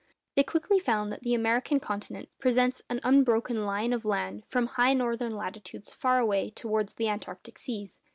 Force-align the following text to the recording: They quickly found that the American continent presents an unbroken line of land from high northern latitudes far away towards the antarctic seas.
They 0.35 0.41
quickly 0.43 0.79
found 0.79 1.11
that 1.11 1.21
the 1.21 1.35
American 1.35 1.79
continent 1.79 2.29
presents 2.39 2.81
an 2.89 3.01
unbroken 3.03 3.67
line 3.67 3.93
of 3.93 4.03
land 4.03 4.41
from 4.47 4.65
high 4.65 4.95
northern 4.95 5.35
latitudes 5.35 5.93
far 5.93 6.17
away 6.17 6.49
towards 6.49 6.95
the 6.95 7.07
antarctic 7.07 7.59
seas. 7.59 8.01